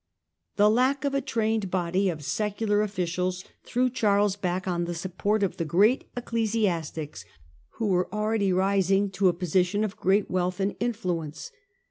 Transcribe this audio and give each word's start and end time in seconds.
The 0.55 0.67
lack 0.67 1.05
of 1.05 1.13
a 1.13 1.21
trained 1.21 1.69
body 1.69 2.09
of 2.09 2.23
secular 2.23 2.81
officials 2.81 3.45
thivw 3.67 3.93
Charles 3.93 4.35
back 4.35 4.67
on 4.67 4.85
the 4.85 4.95
support 4.95 5.43
of 5.43 5.57
the 5.57 5.63
great 5.63 6.05
ecclesiastics 6.17 7.23
who 7.75 7.85
were 7.85 8.11
already 8.11 8.51
rising 8.51 9.11
to 9.11 9.27
a 9.27 9.33
position 9.33 9.83
of 9.83 9.95
great 9.97 10.27
wealth 10.27 10.59
and 10.59 10.75
influence. 10.79 11.51